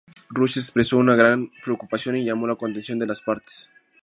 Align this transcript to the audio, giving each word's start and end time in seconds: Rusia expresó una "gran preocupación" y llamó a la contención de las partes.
Rusia 0.31 0.59
expresó 0.59 0.97
una 0.97 1.13
"gran 1.13 1.51
preocupación" 1.63 2.17
y 2.17 2.25
llamó 2.25 2.47
a 2.47 2.49
la 2.49 2.55
contención 2.55 2.97
de 2.97 3.05
las 3.05 3.21
partes. 3.21 3.69